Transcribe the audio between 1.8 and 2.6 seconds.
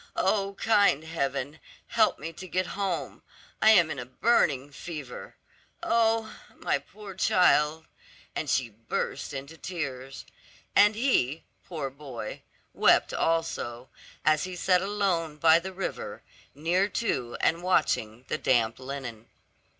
help me to